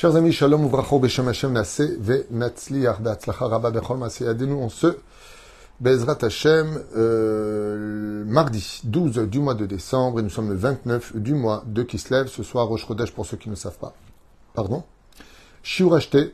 [0.00, 4.96] Chers amis, shalom uvracho beshem Hashem nase ve natzliach be'atzlacha rabba bechol maseyadenu en ce
[5.80, 11.34] Bezrat Hashem, euh, mardi 12 du mois de décembre, et nous sommes le 29 du
[11.34, 13.92] mois de Kislev, ce soir Rosh Chodesh pour ceux qui ne savent pas.
[14.54, 14.84] Pardon?
[15.64, 16.32] Shiur acheté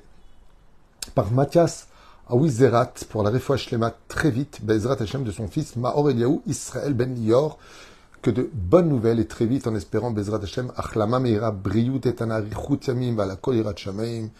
[1.15, 1.89] par Mathias
[2.29, 6.93] Awizerat pour la Refoua Shlema très vite, Bezrat Hashem de son fils Maor Eliaou Israël
[6.93, 7.59] Ben Lior,
[8.25, 12.39] que de bonnes nouvelles et très vite en espérant Bezrat Hashem, Achlama Meira Briut Etana
[12.39, 14.31] Richut Yamim Vala Kol Irat Shamaim,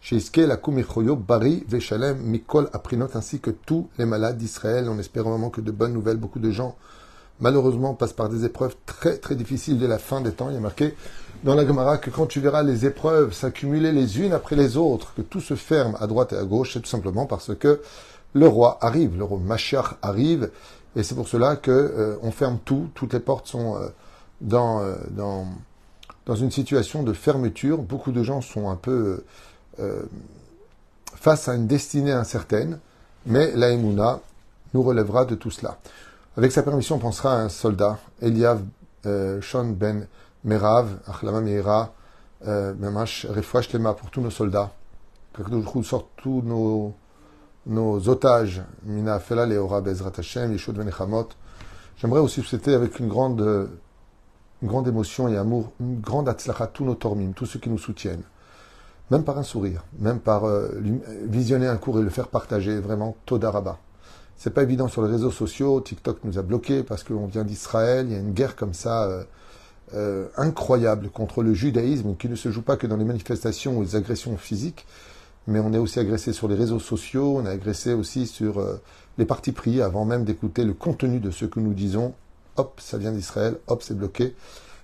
[0.00, 5.30] Sheiske la Kumichoyo Bari Veshalem Mikol Aprinot ainsi que tous les malades d'Israël en espérant
[5.30, 6.18] vraiment que de bonnes nouvelles.
[6.18, 6.76] Beaucoup de gens
[7.40, 10.48] malheureusement passent par des épreuves très très difficiles de la fin des temps.
[10.48, 10.94] Il y a marqué
[11.42, 15.14] dans la Gemara que quand tu verras les épreuves s'accumuler les unes après les autres,
[15.16, 17.80] que tout se ferme à droite et à gauche, c'est tout simplement parce que
[18.34, 20.50] le roi arrive, le roi Mashiach arrive,
[20.94, 23.88] et c'est pour cela que euh, on ferme tout, toutes les portes sont euh,
[24.40, 25.46] dans, euh, dans,
[26.26, 27.78] dans une situation de fermeture.
[27.78, 29.24] Beaucoup de gens sont un peu
[31.14, 32.78] face à une destinée incertaine,
[33.24, 34.20] mais la Emouna
[34.74, 35.78] nous relèvera de tout cela.
[36.36, 38.62] Avec sa permission, on pensera à un soldat, Eliav
[39.40, 40.06] Shon Ben
[40.44, 41.94] Merav, Achlama Meira,
[42.44, 44.72] Mamash Refouach Lema pour tous nos soldats.
[45.32, 46.94] Que nous sortent tous nos
[47.66, 51.28] nos otages, Mina Fela Leora Bezrat Hashem, Yeshua Venechamot.
[51.96, 53.68] J'aimerais aussi souhaiter avec une grande,
[54.62, 57.78] une grande émotion et amour, une grande atzlacha tous nos tormim, tous ceux qui nous
[57.78, 58.24] soutiennent.
[59.10, 60.68] Même par un sourire, même par euh,
[61.24, 63.78] visionner un cours et le faire partager, vraiment, Todaraba.
[64.36, 68.06] C'est pas évident sur les réseaux sociaux, TikTok nous a bloqués parce qu'on vient d'Israël,
[68.08, 69.24] il y a une guerre comme ça euh,
[69.94, 73.82] euh, incroyable contre le judaïsme qui ne se joue pas que dans les manifestations ou
[73.82, 74.86] les agressions physiques,
[75.46, 78.80] mais on est aussi agressé sur les réseaux sociaux, on est agressé aussi sur euh,
[79.18, 82.14] les partis pris avant même d'écouter le contenu de ce que nous disons.
[82.56, 84.34] Hop, ça vient d'Israël, hop, c'est bloqué.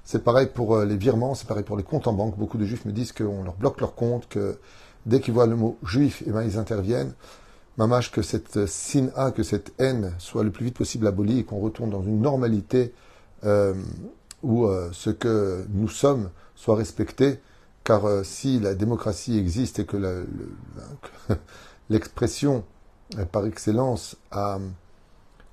[0.04, 2.36] C'est pareil pour euh, les virements, c'est pareil pour les comptes en banque.
[2.36, 4.58] Beaucoup de juifs me disent qu'on leur bloque leur compte, que
[5.06, 7.12] dès qu'ils voient le mot juif, eh ben, ils interviennent.
[7.76, 11.60] Mamache que cette sin-a, que cette haine soit le plus vite possible abolie et qu'on
[11.60, 12.92] retourne dans une normalité
[13.44, 13.74] euh,
[14.42, 17.40] où ce que nous sommes soit respecté
[17.88, 19.96] car euh, si la démocratie existe et que
[21.88, 22.62] l'expression
[23.18, 24.58] euh, par excellence à,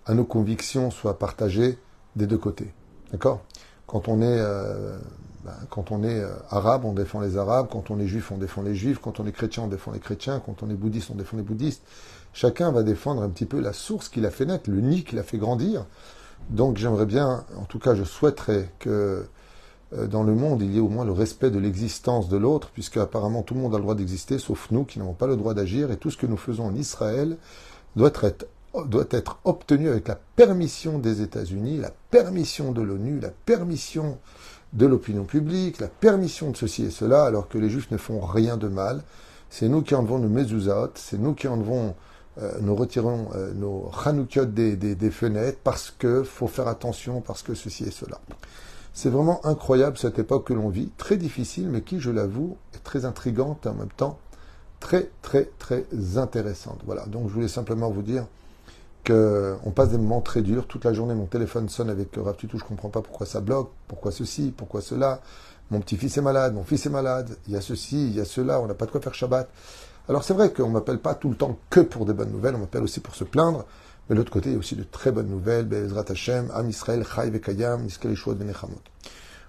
[0.10, 1.80] nos convictions soit partagée
[2.18, 2.74] des deux côtés.
[3.14, 3.42] D'accord?
[3.88, 4.98] Quand on est, euh,
[5.46, 7.68] ben, quand on est arabe, on défend les arabes.
[7.72, 9.00] Quand on est juif, on défend les juifs.
[9.02, 10.42] Quand on est chrétien, on défend les chrétiens.
[10.46, 11.84] Quand on est bouddhiste, on défend les bouddhistes.
[12.34, 15.20] Chacun va défendre un petit peu la source qu'il a fait naître, le nid qu'il
[15.20, 15.86] a fait grandir.
[16.50, 19.26] Donc j'aimerais bien, en tout cas je souhaiterais que
[20.10, 22.98] dans le monde, il y a au moins le respect de l'existence de l'autre, puisque
[22.98, 25.54] apparemment tout le monde a le droit d'exister, sauf nous qui n'avons pas le droit
[25.54, 27.38] d'agir, et tout ce que nous faisons en Israël
[27.96, 28.12] doit
[29.12, 34.18] être, obtenu avec la permission des États-Unis, la permission de l'ONU, la permission
[34.74, 38.20] de l'opinion publique, la permission de ceci et cela, alors que les Juifs ne font
[38.20, 39.02] rien de mal.
[39.50, 41.96] C'est nous qui enlevons nos mezuzot, c'est nous qui enlevons,
[42.42, 47.22] euh, nous retirons euh, nos chanoukiot des, des, des fenêtres, parce que faut faire attention,
[47.22, 48.20] parce que ceci et cela.
[48.96, 52.82] C'est vraiment incroyable cette époque que l'on vit, très difficile, mais qui, je l'avoue, est
[52.82, 54.18] très intrigante et en même temps
[54.80, 55.86] très, très, très
[56.16, 56.80] intéressante.
[56.86, 58.26] Voilà, donc je voulais simplement vous dire
[59.06, 60.66] qu'on passe des moments très durs.
[60.66, 63.42] Toute la journée, mon téléphone sonne avec Rav Tutou, je ne comprends pas pourquoi ça
[63.42, 65.20] bloque, pourquoi ceci, pourquoi cela.
[65.72, 68.26] Mon petit-fils est malade, mon fils est malade, il y a ceci, il y a
[68.26, 69.50] cela, on n'a pas de quoi faire Shabbat.
[70.08, 72.56] Alors c'est vrai qu'on ne m'appelle pas tout le temps que pour des bonnes nouvelles,
[72.56, 73.66] on m'appelle aussi pour se plaindre.
[74.10, 75.66] Mais de l'autre côté, il y a aussi de très bonnes nouvelles.
[75.66, 78.82] Bezrat Hashem, Am Israël, Chai Vekayam, Niskel Yeshua Benechamot.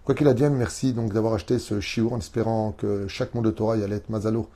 [0.04, 3.50] Quoi qu'il advienne, merci donc d'avoir acheté ce shiur en espérant que chaque mot de
[3.50, 4.48] Torah y allait être Mazalo.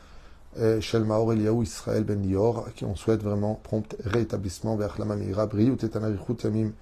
[0.80, 5.46] Shel Maor Eliyahu Israël Ben Lior, qui on souhaite vraiment prompt rétablissement vers la Mamira,
[5.46, 6.72] Briou Tetanarichut Yamim,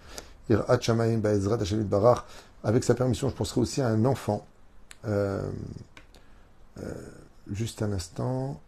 [0.49, 2.25] Irat Shamaim, Bezrat Hashem Barach.
[2.65, 4.47] Avec sa permission, je penserai aussi à un enfant.
[5.07, 5.43] Euh,
[6.83, 6.93] euh,
[7.51, 8.61] juste un instant.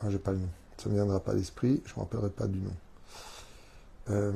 [0.00, 0.48] Ah, j'ai pas le nom.
[0.76, 1.82] Ça ne viendra pas à l'esprit.
[1.86, 2.72] Je ne me rappellerai pas du nom.
[4.10, 4.32] Euh,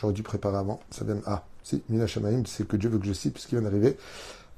[0.00, 0.80] J'aurais dû préparer avant.
[0.90, 1.18] Ça vient.
[1.26, 3.96] Ah, si, Mina Shamaim, c'est que Dieu veut que je cite, puisqu'il vient d'arriver.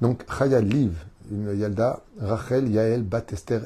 [0.00, 0.92] Donc, Chaya Liv,
[1.30, 3.62] Yalda, Rachel, Yael, Bat Esther,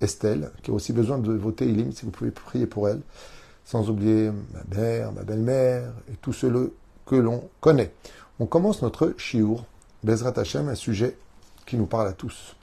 [0.00, 3.00] Estelle, qui a aussi besoin de voter Ilim, si vous pouvez prier pour elle.
[3.64, 6.72] Sans oublier ma mère, ma belle-mère et tous ceux
[7.04, 7.92] que l'on connaît.
[8.38, 9.64] On commence notre Shiur,
[10.04, 11.16] Bezrat Hashem, un sujet
[11.66, 12.54] qui nous parle à tous.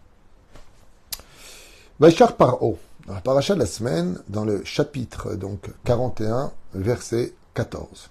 [1.99, 8.10] Vaishar Paro Dans la paracha de la semaine, dans le chapitre donc 41, verset 14.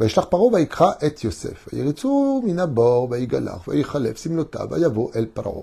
[0.00, 5.62] וישלח פרעה ויקרא את יוסף, וירצו מן הבור, ויגלח, ויחלף שמלותיו, ויבוא אל פרעה.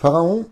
[0.00, 0.46] Pharaon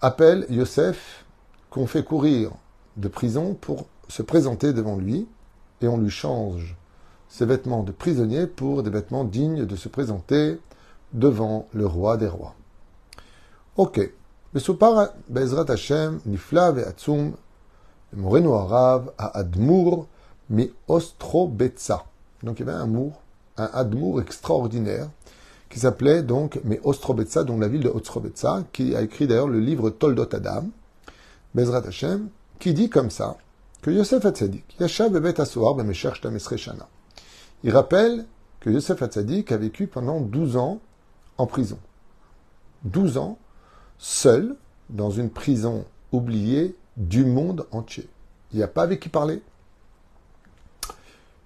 [0.00, 1.24] appelle Yosef,
[1.70, 2.50] qu'on fait courir
[2.96, 5.26] de prison pour se présenter devant lui,
[5.82, 6.76] et on lui change
[7.28, 10.58] ses vêtements de prisonnier pour des vêtements dignes de se présenter
[11.12, 12.54] devant le roi des rois.
[13.76, 14.00] Ok.
[14.54, 17.32] מסופר בעזרת השם נפלא ועצום
[18.12, 20.04] למורנו הרב האדמו"ר
[20.50, 21.96] מאוסטרובצה.
[22.44, 23.20] Donc il y avait un mour,
[23.56, 25.08] un admour extraordinaire
[25.68, 29.90] qui s'appelait donc Meostrobetsa, donc la ville de Ostrobetsa, qui a écrit d'ailleurs le livre
[29.90, 30.64] Toldot Adam,
[31.54, 32.28] Bezrat Hashem,
[32.58, 33.36] qui dit comme ça
[33.82, 36.12] que Yosef Hatzadik, Yashav Bet Asoar Bemesher
[36.56, 36.88] Shana.
[37.64, 38.26] Il rappelle
[38.60, 40.80] que Yosef Hatzadik a vécu pendant 12 ans
[41.36, 41.78] en prison.
[42.84, 43.38] 12 ans
[44.03, 44.57] seul
[44.89, 48.09] dans une prison oubliée du monde entier.
[48.51, 49.41] Il n'y a pas avec qui parler.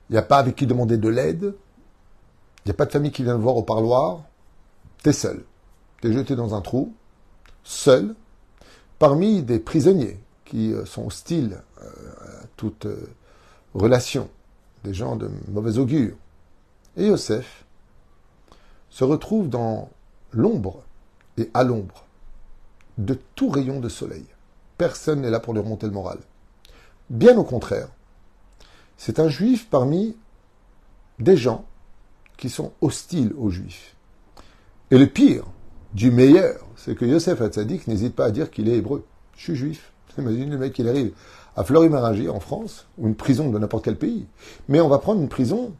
[0.09, 1.53] Il n'y a pas avec qui demander de l'aide.
[2.65, 4.23] Il n'y a pas de famille qui vient le voir au parloir.
[5.03, 5.45] T'es seul.
[6.01, 6.93] T'es jeté dans un trou,
[7.63, 8.15] seul,
[8.97, 13.07] parmi des prisonniers qui euh, sont hostiles euh, à toute euh,
[13.75, 14.29] relation,
[14.83, 16.15] des gens de mauvais augure.
[16.95, 17.65] Et Yosef
[18.89, 19.89] se retrouve dans
[20.31, 20.83] l'ombre
[21.37, 22.06] et à l'ombre
[22.97, 24.25] de tout rayon de soleil.
[24.77, 26.19] Personne n'est là pour lui remonter le moral.
[27.09, 27.89] Bien au contraire,
[28.97, 30.15] c'est un juif parmi
[31.19, 31.65] des gens
[32.37, 33.95] qui sont hostiles aux juifs.
[34.91, 35.45] Et le pire,
[35.93, 39.05] du meilleur, c'est que Yosef Hatzadik n'hésite pas à dire qu'il est hébreu.
[39.35, 39.91] Je suis juif.
[40.17, 41.13] Imagine le mec, il arrive
[41.55, 44.27] à Fleury-Maranger, en France, ou une prison de n'importe quel pays.
[44.67, 45.73] Mais on va prendre une prison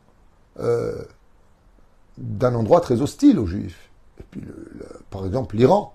[0.60, 1.04] euh,
[2.18, 3.90] d'un endroit très hostile aux juifs.
[4.19, 4.42] Et puis,
[5.12, 5.94] par exemple, l'Iran.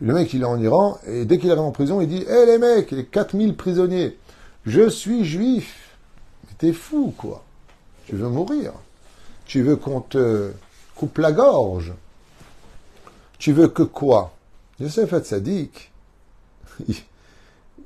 [0.00, 2.46] Le mec, il est en Iran, et dès qu'il arrive en prison, il dit Hé
[2.46, 4.16] les mecs, les 4000 prisonniers,
[4.64, 5.96] je suis juif.
[6.44, 7.44] Mais t'es fou, quoi.
[8.06, 8.72] Tu veux mourir.
[9.44, 10.52] Tu veux qu'on te
[10.94, 11.92] coupe la gorge.
[13.38, 14.34] Tu veux que quoi?
[14.80, 15.90] Yosef Hatzadik,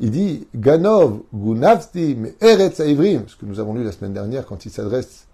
[0.00, 4.46] il, dit Ganov Gunavsti mais Eretz Aivrim, ce que nous avons lu la semaine dernière
[4.46, 5.26] quand il s'adresse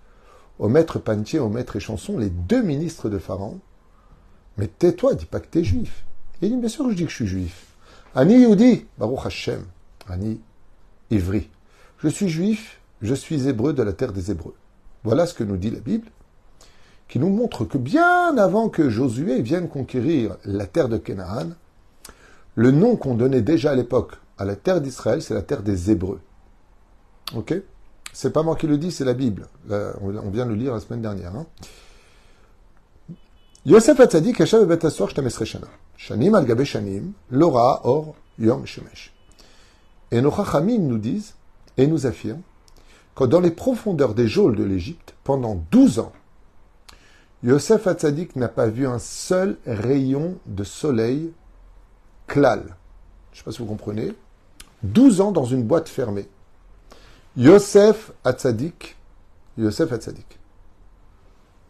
[0.58, 3.58] au maître Pantier, au maître Échanson, les deux ministres de Pharaon.
[4.56, 6.04] Mais tais-toi, dis pas que t'es juif.
[6.40, 7.66] Il dit, bien sûr que je dis que je suis juif.
[8.14, 9.64] Ani Yehudi, Baruch Hashem,
[10.08, 10.40] Ani
[11.10, 11.48] Ivri.
[11.98, 14.54] Je suis juif, je suis hébreu de la terre des Hébreux.
[15.04, 16.08] Voilà ce que nous dit la Bible,
[17.08, 21.50] qui nous montre que bien avant que Josué vienne conquérir la terre de Canaan,
[22.54, 25.90] le nom qu'on donnait déjà à l'époque à la terre d'Israël, c'est la terre des
[25.90, 26.20] Hébreux.
[27.34, 27.54] Ok?
[28.12, 29.48] C'est pas moi qui le dis, c'est la Bible.
[29.68, 31.34] on vient de le lire la semaine dernière.
[31.34, 31.46] Hein.
[33.66, 35.10] Yosef Hatzadik Hashem Bet Asor.
[35.96, 39.12] Shanim al Gabe Shanim, Lora Or Yom Shemesh.
[40.10, 41.34] Et nos Chachamim nous disent
[41.76, 42.42] et nous affirment
[43.14, 46.12] que dans les profondeurs des geôles de l'Égypte, pendant 12 ans,
[47.42, 51.32] Yosef Hatzadik n'a pas vu un seul rayon de soleil
[52.26, 52.76] klal.
[53.32, 54.12] Je ne sais pas si vous comprenez.
[54.84, 56.28] 12 ans dans une boîte fermée.
[57.36, 58.96] Yosef Hatzadik,
[59.58, 60.37] Yosef Hatzadik,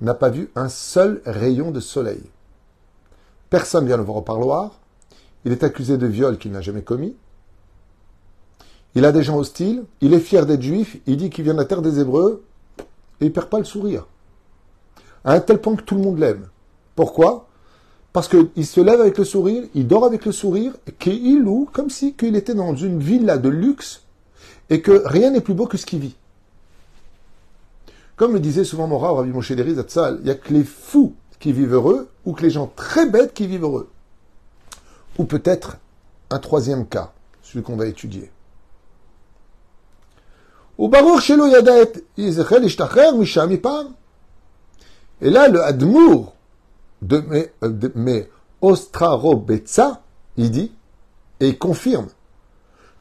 [0.00, 2.22] n'a pas vu un seul rayon de soleil.
[3.50, 4.78] Personne vient le voir au parloir.
[5.44, 7.16] Il est accusé de viol qu'il n'a jamais commis.
[8.94, 9.84] Il a des gens hostiles.
[10.00, 10.98] Il est fier d'être juif.
[11.06, 12.44] Il dit qu'il vient de la terre des Hébreux.
[13.20, 14.06] Et il perd pas le sourire.
[15.24, 16.48] À un tel point que tout le monde l'aime.
[16.94, 17.48] Pourquoi?
[18.12, 21.90] Parce qu'il se lève avec le sourire, il dort avec le sourire, qu'il loue comme
[21.90, 24.02] si qu'il était dans une villa de luxe
[24.70, 26.16] et que rien n'est plus beau que ce qu'il vit.
[28.18, 31.52] Comme le disait souvent Mora, Rabbi Moshe Zatzal, il n'y a que les fous qui
[31.52, 33.88] vivent heureux ou que les gens très bêtes qui vivent heureux.
[35.18, 35.76] Ou peut-être
[36.30, 38.32] un troisième cas, celui qu'on va étudier.
[45.20, 46.34] Et là, le Admour
[47.02, 48.28] de mes
[48.60, 50.02] Ostrarobetsa,
[50.36, 50.72] il dit,
[51.38, 52.08] et confirme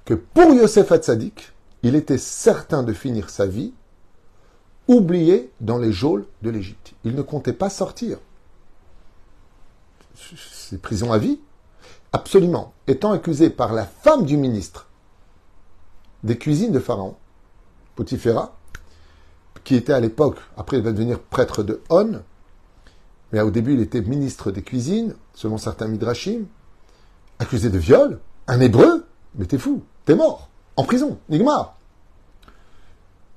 [0.06, 3.74] que pour Yosef Hatzadik, il était certain de finir sa vie
[4.88, 6.94] oublié dans les geôles de l'Égypte.
[7.04, 8.18] Il ne comptait pas sortir.
[10.16, 11.40] C'est prison à vie
[12.14, 12.74] Absolument.
[12.88, 14.88] Étant accusé par la femme du ministre
[16.24, 17.16] des cuisines de Pharaon,
[17.96, 18.56] Potiphera,
[19.64, 22.22] qui était à l'époque, après il va devenir prêtre de On,
[23.32, 26.46] mais au début il était ministre des cuisines, selon certains midrashim,
[27.40, 31.78] accusé de viol, un hébreu, mais t'es fou, t'es mort, en prison, Nigmar.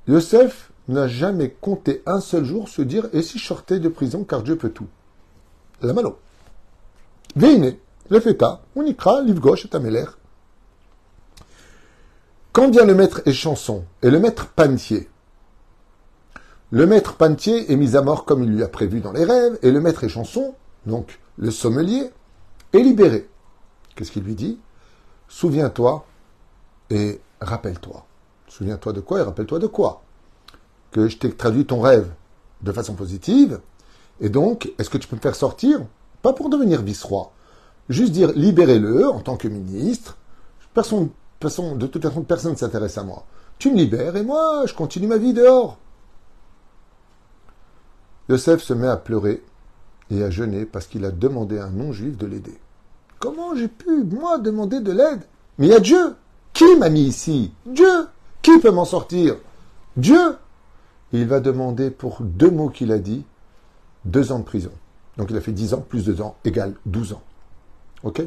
[0.09, 4.43] Yosef n'a jamais compté un seul jour se dire et si je de prison car
[4.43, 4.89] Dieu peut tout.
[5.83, 6.19] La malo.
[7.37, 7.77] Veine,
[8.09, 10.05] le feta, unikra, livre gauche et améler.
[12.53, 15.09] Quand vient le maître échanson et le maître pantier,
[16.73, 19.59] le maître pantier est mis à mort comme il lui a prévu dans les rêves,
[19.63, 20.55] et le maître échanson,
[20.87, 22.11] donc le sommelier,
[22.73, 23.29] est libéré.
[23.95, 24.59] Qu'est-ce qu'il lui dit?
[25.29, 26.07] Souviens-toi
[26.91, 28.07] et rappelle-toi.
[28.47, 30.03] Souviens-toi de quoi et rappelle-toi de quoi?
[30.91, 32.11] Que je t'ai traduit ton rêve
[32.63, 33.61] de façon positive.
[34.21, 35.81] Et donc, est-ce que tu peux me faire sortir
[36.23, 37.33] pas pour devenir vice-roi.
[37.89, 40.17] Juste dire libérez-le en tant que ministre.
[40.75, 43.25] Personne, personne, de toute façon, personne ne s'intéresse à moi.
[43.59, 45.79] Tu me libères et moi, je continue ma vie dehors.
[48.29, 49.43] Yosef se met à pleurer
[50.11, 52.59] et à jeûner parce qu'il a demandé à un non-juif de l'aider.
[53.19, 55.23] Comment j'ai pu, moi, demander de l'aide?
[55.59, 56.15] Mais il y a Dieu.
[56.53, 57.53] Qui m'a mis ici?
[57.67, 58.07] Dieu.
[58.41, 59.37] Qui peut m'en sortir?
[59.97, 60.37] Dieu.
[61.13, 63.25] Il va demander pour deux mots qu'il a dit,
[64.05, 64.71] deux ans de prison.
[65.17, 67.23] Donc il a fait dix ans plus deux ans égale douze ans.
[68.03, 68.23] Ok?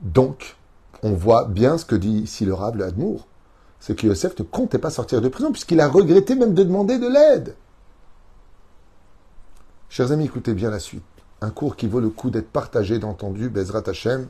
[0.00, 0.56] Donc,
[1.02, 3.26] on voit bien ce que dit ici le Rab, le Admour.
[3.80, 6.98] C'est que Yosef ne comptait pas sortir de prison, puisqu'il a regretté même de demander
[6.98, 7.56] de l'aide.
[9.88, 11.02] Chers amis, écoutez bien la suite.
[11.40, 14.28] Un cours qui vaut le coup d'être partagé, d'entendu, Bezrat Hashem.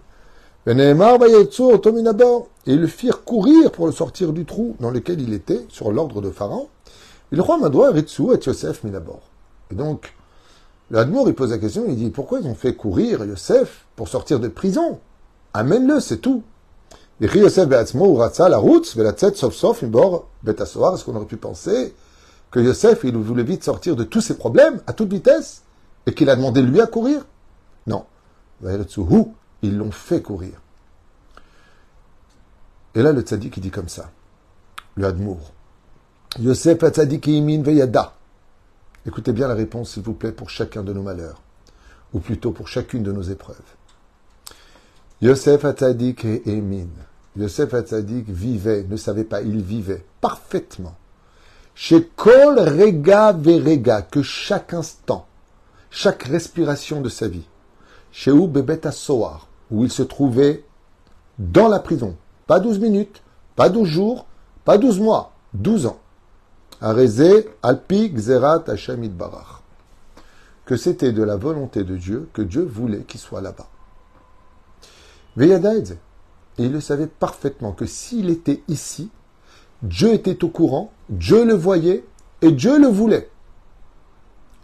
[0.66, 5.90] Et ils le firent courir pour le sortir du trou dans lequel il était, sur
[5.90, 6.68] l'ordre de Pharaon.
[7.32, 9.20] Le roi Madoua Ritsu et Yosef Minabor.
[9.70, 10.14] Et donc,
[10.90, 14.40] l'Admour, il pose la question, il dit, pourquoi ils ont fait courir Yosef pour sortir
[14.40, 14.98] de prison?
[15.54, 16.42] Amène-le, c'est tout.
[17.20, 21.94] Et Yosef Beatzmo la route, sauf sauf bord Betasoar, est-ce qu'on aurait pu penser
[22.50, 25.62] que Yosef, il voulait vite sortir de tous ses problèmes, à toute vitesse,
[26.06, 27.26] et qu'il a demandé lui à courir?
[27.86, 28.06] Non.
[29.62, 30.60] Ils l'ont fait courir.
[32.94, 34.10] Et là, le tzaddik, il dit comme ça.
[34.96, 35.52] Le Hadmour.
[36.38, 36.78] Yosef
[37.26, 38.14] imin veyada.
[39.04, 41.40] Écoutez bien la réponse, s'il vous plaît, pour chacun de nos malheurs,
[42.12, 43.56] ou plutôt pour chacune de nos épreuves.
[45.20, 46.86] Yosef Hatzadik et Emin.
[47.36, 50.94] Yosef Hatzadik vivait, ne savait pas, il vivait parfaitement.
[51.74, 55.26] Chez Kol Rega Verega, que chaque instant,
[55.90, 57.46] chaque respiration de sa vie,
[58.12, 60.64] chez Bebet Soar, où il se trouvait
[61.40, 63.20] dans la prison, pas douze minutes,
[63.56, 64.26] pas douze jours,
[64.64, 65.98] pas douze mois, douze ans.
[66.80, 69.62] Arezé, Alpi, Xerat, Hashem Barach.
[70.64, 73.68] Que c'était de la volonté de Dieu que Dieu voulait qu'il soit là-bas.
[75.38, 79.10] Et il le savait parfaitement que s'il était ici,
[79.82, 82.04] Dieu était au courant, Dieu le voyait
[82.42, 83.30] et Dieu le voulait.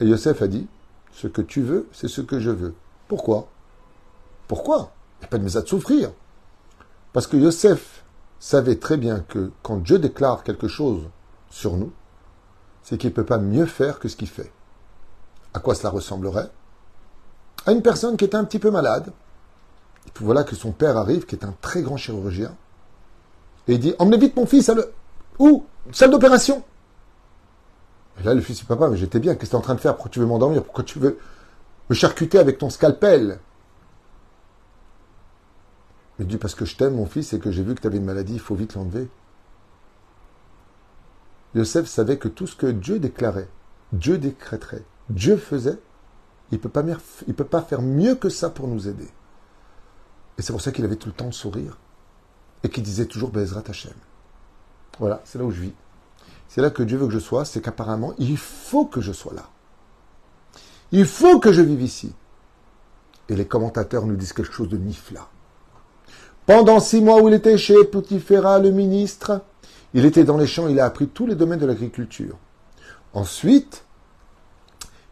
[0.00, 0.66] Et Yosef a dit,
[1.12, 2.74] ce que tu veux, c'est ce que je veux.
[3.08, 3.48] Pourquoi?
[4.48, 4.92] Pourquoi?
[5.18, 6.12] Il n'y a pas de mise à souffrir.
[7.12, 8.04] Parce que Yosef
[8.38, 11.02] savait très bien que quand Dieu déclare quelque chose
[11.48, 11.92] sur nous,
[12.86, 14.52] c'est qu'il ne peut pas mieux faire que ce qu'il fait.
[15.52, 16.48] À quoi cela ressemblerait?
[17.66, 19.12] À une personne qui est un petit peu malade.
[20.06, 22.54] Et puis voilà que son père arrive, qui est un très grand chirurgien,
[23.66, 24.92] et il dit Emmenez vite mon fils à le.
[25.40, 26.62] Où Salle d'opération
[28.20, 29.74] Et là, le fils dit Papa, mais j'étais bien, qu'est-ce que tu es en train
[29.74, 29.96] de faire?
[29.96, 30.62] Pourquoi tu veux m'endormir?
[30.62, 31.18] Pourquoi tu veux
[31.90, 33.40] me charcuter avec ton scalpel?
[36.20, 37.98] Il dit Parce que je t'aime, mon fils, et que j'ai vu que tu avais
[37.98, 39.08] une maladie, il faut vite l'enlever.
[41.56, 43.48] Yosef savait que tout ce que Dieu déclarait,
[43.92, 45.78] Dieu décréterait, Dieu faisait,
[46.52, 49.08] il ne peut pas faire mieux que ça pour nous aider.
[50.38, 51.78] Et c'est pour ça qu'il avait tout le temps le sourire
[52.62, 53.94] et qu'il disait toujours Bezrat Hashem.
[54.98, 55.72] Voilà, c'est là où je vis.
[56.48, 59.32] C'est là que Dieu veut que je sois, c'est qu'apparemment, il faut que je sois
[59.32, 59.48] là.
[60.92, 62.12] Il faut que je vive ici.
[63.28, 65.26] Et les commentateurs nous disent quelque chose de nifla.
[66.44, 69.42] Pendant six mois où il était chez Poutifera, le ministre,
[69.96, 72.36] il était dans les champs, il a appris tous les domaines de l'agriculture.
[73.14, 73.86] Ensuite,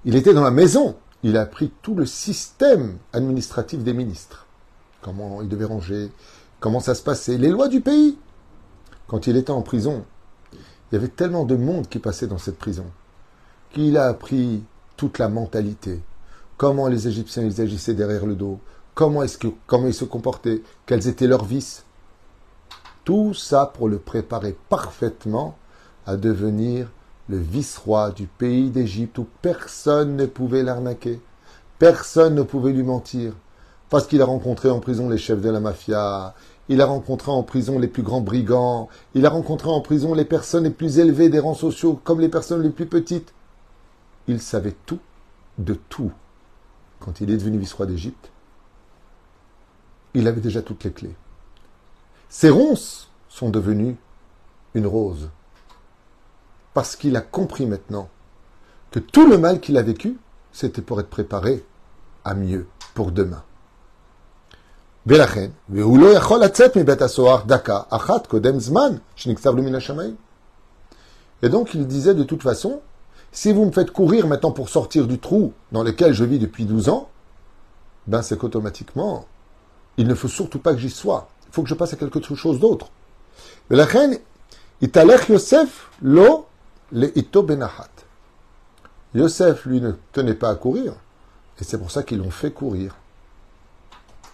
[0.05, 4.47] il était dans la maison, il a appris tout le système administratif des ministres.
[5.01, 6.13] Comment il devait ranger,
[6.61, 8.19] comment ça se passait, les lois du pays.
[9.07, 10.05] Quand il était en prison,
[10.53, 12.85] il y avait tellement de monde qui passait dans cette prison
[13.73, 14.63] qu'il a appris
[14.99, 16.03] toute la mentalité,
[16.59, 18.61] comment les Égyptiens agissaient derrière le dos,
[18.95, 19.23] comment,
[19.67, 21.87] comment ils se comportaient, quels étaient leurs vices.
[23.05, 25.57] Tout ça pour le préparer parfaitement
[26.07, 26.91] à devenir
[27.29, 31.21] le vice-roi du pays d'Égypte où personne ne pouvait l'arnaquer,
[31.79, 33.33] personne ne pouvait lui mentir,
[33.91, 36.35] parce qu'il a rencontré en prison les chefs de la mafia,
[36.69, 40.25] il a rencontré en prison les plus grands brigands, il a rencontré en prison les
[40.25, 43.35] personnes les plus élevées des rangs sociaux comme les personnes les plus petites.
[44.29, 45.01] Il savait tout
[45.59, 46.13] de tout
[47.01, 48.31] quand il est devenu vice-roi d'Égypte.
[50.15, 51.17] Il avait déjà toutes les clés.
[52.37, 53.97] Ses ronces sont devenues
[54.75, 55.31] une rose.
[56.75, 58.09] Parce qu'il a compris maintenant
[58.91, 60.19] que tout le mal qu'il a vécu,
[60.51, 61.65] c'était pour être préparé
[62.25, 63.45] à mieux pour demain.
[65.05, 65.09] Et
[71.49, 72.81] donc il disait de toute façon,
[73.31, 76.65] si vous me faites courir maintenant pour sortir du trou dans lequel je vis depuis
[76.65, 77.11] 12 ans,
[78.09, 79.25] ben c'est qu'automatiquement,
[79.99, 82.59] il ne faut surtout pas que j'y sois faut que je passe à quelque chose
[82.59, 82.89] d'autre.
[83.71, 84.19] Mais la reine,
[84.83, 86.47] Italech Yosef, lo
[86.93, 87.91] le ito benahat.
[89.15, 90.95] Yosef, lui, ne tenait pas à courir.
[91.61, 92.97] Et c'est pour ça qu'ils l'ont fait courir.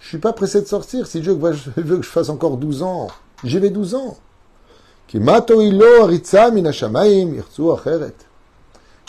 [0.00, 1.06] Je suis pas pressé de sortir.
[1.06, 1.34] Si Dieu
[1.76, 3.08] veut que je fasse encore 12 ans,
[3.44, 4.16] j'y vais 12 ans.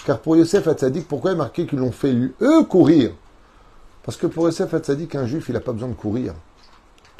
[0.06, 3.12] Car pour Yosef Hatzadik, pourquoi est marqué qu'ils l'ont fait eux courir?
[4.04, 6.34] Parce que pour Yosef Hatzadik, un juif, il n'a pas besoin de courir.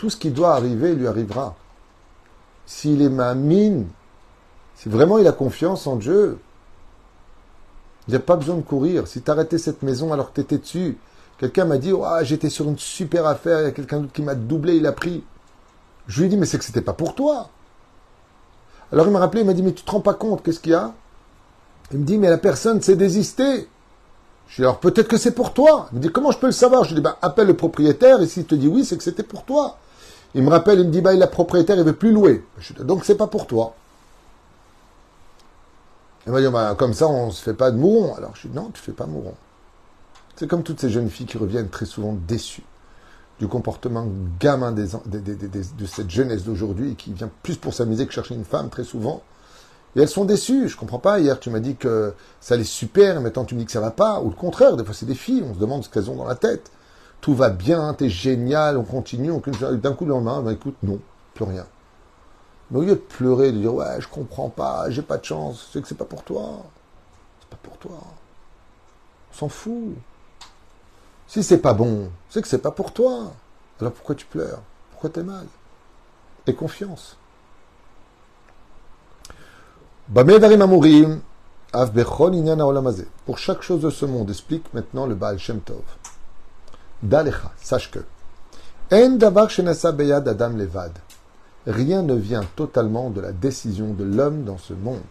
[0.02, 1.54] Tout ce qui doit arriver lui arrivera.
[2.66, 3.86] S'il est mamine,
[4.76, 6.40] si vraiment il a confiance en Dieu,
[8.08, 9.08] il n'y a pas besoin de courir.
[9.08, 10.98] Si tu arrêtais cette maison alors que tu étais dessus,
[11.38, 11.94] quelqu'un m'a dit
[12.24, 14.92] J'étais sur une super affaire, il y a quelqu'un d'autre qui m'a doublé, il a
[14.92, 15.24] pris.
[16.08, 17.52] Je lui ai dit Mais c'est que c'était pas pour toi.
[18.92, 20.72] Alors il m'a rappelé, il m'a dit Mais tu te rends pas compte, qu'est-ce qu'il
[20.72, 20.96] y a?
[21.92, 23.70] Il me dit Mais la personne s'est désistée.
[24.48, 25.90] Je lui ai dit Alors peut-être que c'est pour toi.
[25.92, 26.86] Il me dit Comment je peux le savoir?
[26.86, 29.04] Je lui ai dit bah, Appelle le propriétaire et s'il te dit oui, c'est que
[29.04, 29.78] c'était pour toi.
[30.34, 32.44] Il me rappelle, il me dit Bah, le propriétaire, il veut plus louer.
[32.60, 33.76] Je dis, Donc c'est pas pour toi.
[36.26, 38.14] Il m'a dit, bah, comme ça, on ne se fait pas de mouron.
[38.16, 39.34] Alors je dis, non, tu fais pas mouron.
[40.36, 42.64] C'est comme toutes ces jeunes filles qui reviennent très souvent déçues
[43.40, 44.08] du comportement
[44.40, 44.86] gamin de
[45.88, 49.24] cette jeunesse d'aujourd'hui qui vient plus pour s'amuser que chercher une femme très souvent.
[49.96, 50.70] Et elles sont déçues.
[50.70, 51.20] Je comprends pas.
[51.20, 53.82] Hier, tu m'as dit que ça allait super, et maintenant tu me dis que ça
[53.82, 54.22] va pas.
[54.22, 56.28] Ou le contraire, des fois c'est des filles, on se demande ce qu'elles ont dans
[56.28, 56.72] la tête.
[57.22, 59.32] Tout va bien, t'es génial, on continue,
[59.78, 61.00] d'un coup le lendemain, bah, écoute, non,
[61.36, 61.68] plus rien.
[62.72, 65.70] Mais au lieu de pleurer, de dire ouais, je comprends pas, j'ai pas de chance,
[65.72, 66.64] c'est que c'est pas pour toi.
[67.42, 68.00] C'est pas pour toi.
[69.32, 69.94] On s'en fout.
[71.28, 73.34] Si c'est pas bon, c'est que c'est pas pour toi.
[73.80, 74.62] Alors pourquoi tu pleures?
[74.92, 75.46] Pourquoi t'es mal?
[76.48, 77.18] Et confiance.
[83.26, 85.84] Pour chaque chose de ce monde, explique maintenant le Baal Shem Tov.
[87.04, 88.00] Dalecha, sache que.
[88.92, 90.92] En adam levad
[91.68, 95.02] rien ne vient totalement de la décision de l'homme dans ce monde.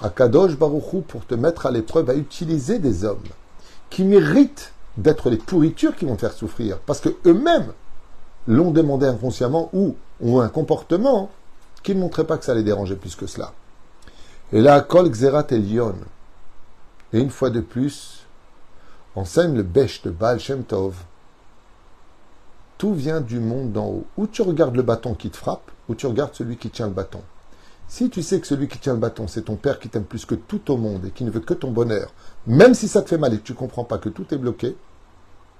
[0.00, 3.22] Akadosh Baruchou, pour te mettre à l'épreuve, a utilisé des hommes
[3.90, 7.72] qui méritent d'être les pourritures qui vont faire souffrir, parce que eux-mêmes
[8.46, 11.30] l'ont demandé inconsciemment ou ont un comportement
[11.82, 13.52] qui ne montrait pas que ça les dérangeait plus que cela.
[14.52, 15.94] Et là, Kol Xerat Elion,
[17.12, 18.26] et une fois de plus,
[19.14, 20.94] enseigne le Bech de Baal Shem Tov,
[22.82, 24.06] tout vient du monde d'en haut.
[24.16, 26.92] Ou tu regardes le bâton qui te frappe, ou tu regardes celui qui tient le
[26.92, 27.22] bâton.
[27.86, 30.26] Si tu sais que celui qui tient le bâton, c'est ton père qui t'aime plus
[30.26, 32.12] que tout au monde et qui ne veut que ton bonheur,
[32.44, 34.36] même si ça te fait mal et que tu ne comprends pas que tout est
[34.36, 34.76] bloqué,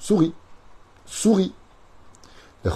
[0.00, 0.34] souris.
[1.06, 1.54] Souris.
[2.64, 2.72] Vous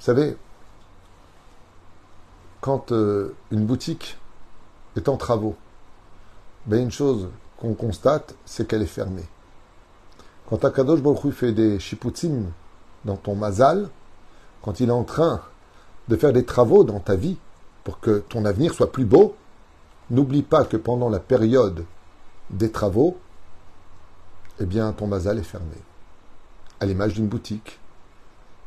[0.00, 0.36] savez,
[2.60, 4.18] quand euh, une boutique
[4.96, 5.56] est en travaux,
[6.66, 9.24] ben une chose qu'on constate, c'est qu'elle est fermée.
[10.50, 12.46] Quand Akadosh Baruch fait des shiputzim
[13.04, 13.88] dans ton mazal,
[14.62, 15.42] quand il est en train
[16.08, 17.36] de faire des travaux dans ta vie
[17.84, 19.36] pour que ton avenir soit plus beau,
[20.10, 21.84] n'oublie pas que pendant la période
[22.50, 23.16] des travaux,
[24.58, 25.76] eh bien, ton mazal est fermé.
[26.80, 27.78] À l'image d'une boutique,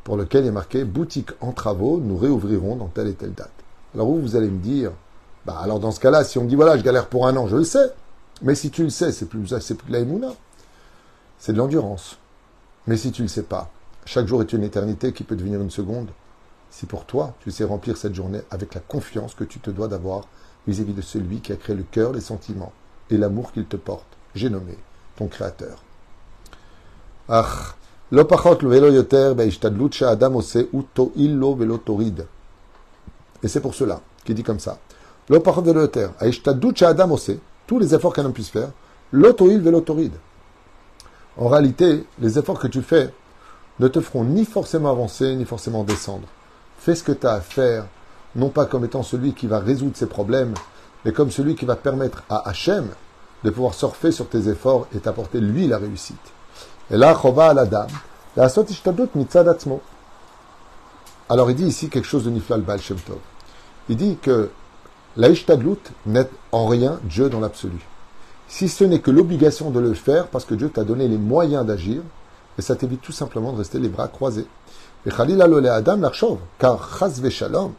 [0.04, 3.52] pour lequel est marqué boutique en travaux, nous réouvrirons dans telle et telle date.
[3.94, 4.90] Alors vous, vous allez me dire,
[5.44, 7.46] bah alors dans ce cas-là, si on me dit voilà, je galère pour un an,
[7.46, 7.92] je le sais.
[8.40, 10.00] Mais si tu le sais, c'est plus, c'est plus de la
[11.44, 12.16] c'est de l'endurance.
[12.86, 13.70] Mais si tu ne le sais pas,
[14.06, 16.08] chaque jour est une éternité qui peut devenir une seconde.
[16.70, 19.86] Si pour toi, tu sais remplir cette journée avec la confiance que tu te dois
[19.86, 20.22] d'avoir
[20.66, 22.72] vis-à-vis de celui qui a créé le cœur, les sentiments
[23.10, 24.78] et l'amour qu'il te porte, j'ai nommé
[25.16, 25.82] ton Créateur.
[27.28, 27.44] Ah,
[33.42, 34.78] et c'est pour cela qu'il dit comme ça.
[37.66, 38.70] Tous les efforts qu'un homme puisse faire,
[39.12, 40.14] l'autoil velotoride.
[41.36, 43.12] En réalité, les efforts que tu fais
[43.80, 46.28] ne te feront ni forcément avancer, ni forcément descendre.
[46.78, 47.86] Fais ce que tu as à faire,
[48.36, 50.54] non pas comme étant celui qui va résoudre ses problèmes,
[51.04, 52.88] mais comme celui qui va permettre à Hachem
[53.42, 56.16] de pouvoir surfer sur tes efforts et t'apporter lui la réussite.
[56.90, 57.88] Et là, Chova à la dame,
[58.36, 58.48] la
[61.28, 63.18] Alors il dit ici quelque chose de Niflal Baal Shem Tov.
[63.88, 64.50] Il dit que
[65.16, 65.28] la
[66.06, 67.78] n'est en rien Dieu dans l'absolu
[68.48, 71.66] si ce n'est que l'obligation de le faire parce que Dieu t'a donné les moyens
[71.66, 72.02] d'agir,
[72.58, 74.46] et ça t'évite tout simplement de rester les bras croisés.
[75.06, 76.10] Et Khalil Adam
[76.58, 77.72] car chas shalom,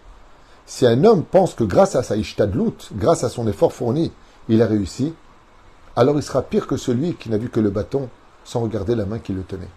[0.65, 4.11] si un homme pense que grâce à sa ishtadlut, grâce à son effort fourni,
[4.49, 5.13] il a réussi,
[5.95, 8.09] alors il sera pire que celui qui n'a vu que le bâton
[8.43, 9.69] sans regarder la main qui le tenait.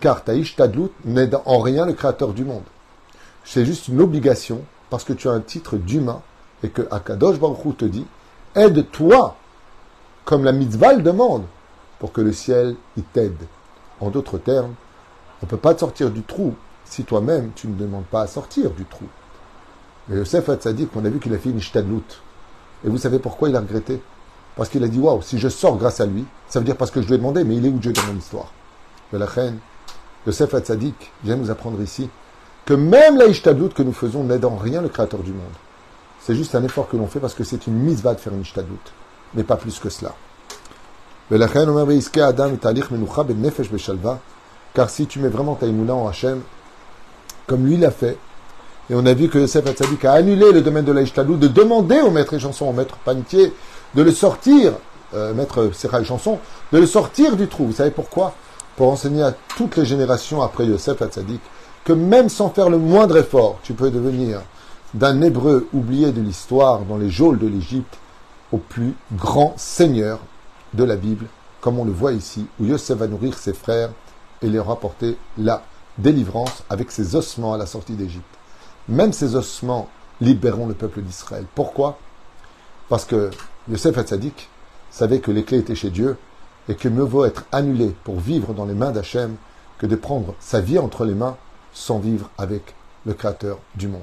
[0.00, 2.62] Car ta ishtadlut n'est en rien le créateur du monde.
[3.44, 6.20] C'est juste une obligation parce que tu as un titre d'humain
[6.62, 8.06] et que Akadosh Baruch te dit
[8.54, 9.36] aide-toi
[10.24, 11.44] comme la mitzvah le demande,
[11.98, 13.46] pour que le ciel y t'aide.
[14.00, 14.74] En d'autres termes,
[15.42, 18.26] on ne peut pas te sortir du trou si toi-même tu ne demandes pas à
[18.26, 19.06] sortir du trou.
[20.08, 22.04] Mais Yosef dit qu'on a vu qu'il a fait une shtadlout.
[22.84, 24.00] Et vous savez pourquoi il a regretté?
[24.56, 26.90] Parce qu'il a dit, waouh, si je sors grâce à lui, ça veut dire parce
[26.90, 28.52] que je lui ai demandé, mais il est où Dieu dans mon histoire?
[29.12, 29.58] Mais la reine,
[30.26, 32.08] Yosef Hatzadik vient nous apprendre ici
[32.64, 35.42] que même la Ishtadlout que nous faisons n'aide en rien le Créateur du monde.
[36.20, 38.40] C'est juste un effort que l'on fait parce que c'est une misva de faire une
[38.40, 38.78] Ishtadlout,
[39.34, 40.14] mais pas plus que cela.
[44.74, 46.40] Car si tu mets vraiment ta en Hachem,
[47.46, 48.18] comme lui l'a fait,
[48.90, 51.48] et on a vu que Yosef Hatzadik a annulé le domaine de la Ishtadlout, de
[51.48, 53.52] demander au maître et chanson, au maître panetier,
[53.94, 54.74] de le sortir,
[55.14, 56.38] euh, maître Serra et chanson,
[56.72, 57.66] de le sortir du trou.
[57.66, 58.34] Vous savez pourquoi?
[58.76, 61.40] Pour enseigner à toutes les générations après Yosef Hatzadik
[61.84, 64.40] que même sans faire le moindre effort, tu peux devenir
[64.94, 67.98] d'un hébreu oublié de l'histoire dans les geôles de l'Égypte
[68.54, 70.20] au plus grand seigneur
[70.74, 71.26] de la Bible,
[71.60, 73.90] comme on le voit ici, où Yosef va nourrir ses frères
[74.42, 75.64] et leur apporter la
[75.98, 78.24] délivrance avec ses ossements à la sortie d'Égypte.
[78.88, 79.88] Même ces ossements
[80.20, 81.46] libéreront le peuple d'Israël.
[81.56, 81.98] Pourquoi?
[82.88, 83.30] Parce que
[83.68, 84.48] Yosef Hatzadik
[84.92, 86.16] savait que les clés étaient chez Dieu
[86.68, 89.34] et que mieux vaut être annulé pour vivre dans les mains d'Hachem
[89.78, 91.36] que de prendre sa vie entre les mains
[91.72, 94.02] sans vivre avec le Créateur du monde.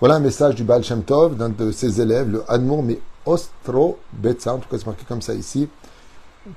[0.00, 2.82] Voilà un message du Baal Shem Tov, d'un de ses élèves, le Admour
[3.26, 5.68] Ostro Betza, en tout cas c'est marqué comme ça ici,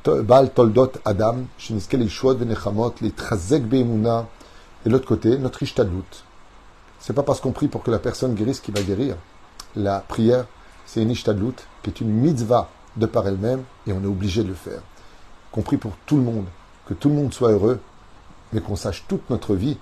[0.05, 4.27] Baal Toldot Adam, Shiniskel Venechamot, les Trazek Beimuna,
[4.85, 6.23] et l'autre côté, notre Ishtadlut.
[6.99, 9.15] C'est pas parce qu'on prie pour que la personne guérisse qu'il va guérir.
[9.75, 10.45] La prière,
[10.85, 14.49] c'est une Ishtadlut, qui est une mitzvah de par elle-même, et on est obligé de
[14.49, 14.81] le faire.
[15.51, 16.45] Qu'on prie pour tout le monde,
[16.85, 17.79] que tout le monde soit heureux,
[18.51, 19.77] mais qu'on sache toute notre vie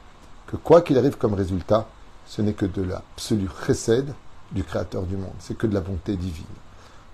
[0.47, 1.87] que quoi qu'il arrive comme résultat,
[2.27, 4.13] ce n'est que de l'absolu chesed
[4.51, 5.33] du Créateur du monde.
[5.39, 6.45] C'est que de la bonté divine.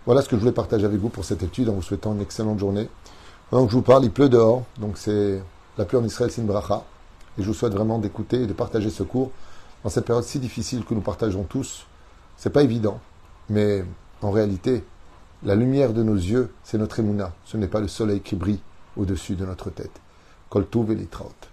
[0.08, 2.22] Voilà ce que je voulais partager avec vous pour cette étude en vous souhaitant une
[2.22, 2.90] excellente journée.
[3.52, 5.44] Pendant que je vous parle, il pleut dehors, donc c'est
[5.78, 6.84] la pluie en Israël, c'est une bracha.
[7.38, 9.30] Et je vous souhaite vraiment d'écouter et de partager ce cours
[9.84, 11.86] dans cette période si difficile que nous partageons tous.
[12.36, 13.00] C'est pas évident,
[13.50, 13.86] mais
[14.24, 14.84] en réalité,
[15.44, 17.32] la lumière de nos yeux, c'est notre émouna.
[17.46, 18.60] Ce n'est pas le soleil qui brille
[18.98, 20.02] au-dessus de notre tête.
[20.50, 21.51] Kol et